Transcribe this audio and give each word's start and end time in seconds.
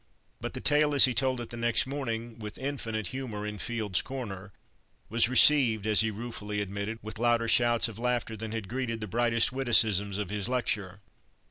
But 0.39 0.55
the 0.55 0.61
tale, 0.61 0.95
as 0.95 1.05
he 1.05 1.13
told 1.13 1.39
it 1.41 1.51
the 1.51 1.57
next 1.57 1.85
morning 1.85 2.39
with 2.39 2.57
infinite 2.57 3.05
humor 3.09 3.45
in 3.45 3.59
Fields's 3.59 4.01
corner, 4.01 4.51
was 5.09 5.29
received, 5.29 5.85
as 5.85 6.01
he 6.01 6.09
ruefully 6.09 6.59
admitted, 6.59 6.97
with 7.03 7.19
louder 7.19 7.47
shouts 7.47 7.87
of 7.87 7.99
laughter 7.99 8.35
than 8.35 8.51
had 8.51 8.67
greeted 8.67 8.99
the 8.99 9.07
brightest 9.07 9.51
witticisms 9.53 10.17
of 10.17 10.31
his 10.31 10.49
lecture. 10.49 11.01